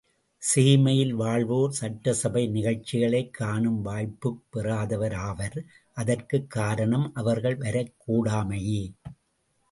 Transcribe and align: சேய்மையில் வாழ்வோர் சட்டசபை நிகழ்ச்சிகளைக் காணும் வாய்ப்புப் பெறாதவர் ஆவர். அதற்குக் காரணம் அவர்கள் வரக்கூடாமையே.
சேய்மையில் 0.41 1.11
வாழ்வோர் 1.11 1.71
சட்டசபை 1.71 2.47
நிகழ்ச்சிகளைக் 2.47 3.33
காணும் 3.33 3.81
வாய்ப்புப் 3.81 4.43
பெறாதவர் 4.53 5.13
ஆவர். 5.13 5.63
அதற்குக் 5.93 6.49
காரணம் 6.49 7.13
அவர்கள் 7.13 7.57
வரக்கூடாமையே. 7.57 8.93